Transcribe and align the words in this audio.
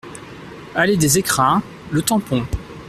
Allée 0.73 0.97
des 0.97 1.19
Ecrins, 1.19 1.61
Le 1.91 2.01
Tampon 2.01 2.43